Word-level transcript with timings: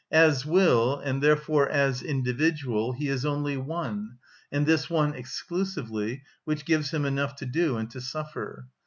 As 0.11 0.47
will, 0.47 0.97
and 0.97 1.21
therefore 1.21 1.69
as 1.69 2.01
individual, 2.01 2.93
he 2.93 3.07
is 3.07 3.23
only 3.23 3.55
one, 3.55 4.17
and 4.51 4.65
this 4.65 4.89
one 4.89 5.13
exclusively, 5.13 6.23
which 6.43 6.65
gives 6.65 6.89
him 6.91 7.05
enough 7.05 7.35
to 7.35 7.45
do 7.45 7.77
and 7.77 7.87
to 7.91 8.01
suffer. 8.01 8.65